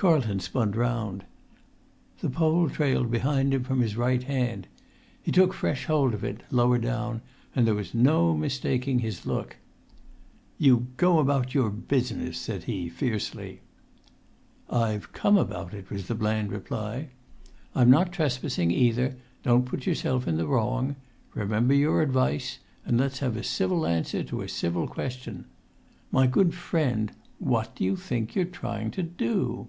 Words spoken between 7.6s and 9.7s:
there was no mistaking his look.